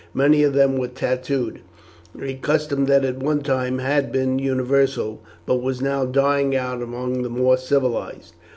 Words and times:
Many 0.15 0.41
of 0.41 0.53
them 0.55 0.77
were 0.79 0.87
tattooed 0.87 1.59
a 2.19 2.33
custom 2.33 2.85
that 2.85 3.05
at 3.05 3.17
one 3.19 3.41
time 3.41 3.77
had 3.77 4.11
been 4.11 4.39
universal, 4.39 5.21
but 5.45 5.61
was 5.61 5.79
now 5.79 6.05
dying 6.05 6.55
out 6.55 6.81
among 6.81 7.21
the 7.21 7.29
more 7.29 7.55
civilized. 7.55 8.33